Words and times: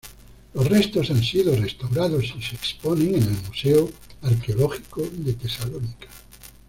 Los 0.55 0.67
restos 0.67 1.11
han 1.11 1.21
sido 1.21 1.55
restaurados 1.55 2.33
y 2.35 2.41
se 2.41 2.55
exponen 2.55 3.09
en 3.13 3.21
el 3.21 3.37
Museo 3.47 3.87
Arqueológico 4.23 5.03
de 5.07 5.33
Tesalónica. 5.33 6.07